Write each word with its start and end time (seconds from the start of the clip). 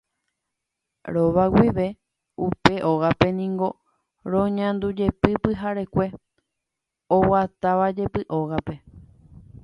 Rova 1.13 1.43
guive 1.53 1.87
upe 2.45 2.75
ógape 2.91 3.27
niko 3.37 3.69
roñandújepi 4.31 5.31
pyharekue 5.43 6.07
oguatávajepi 7.15 8.21
ógape. 8.37 8.73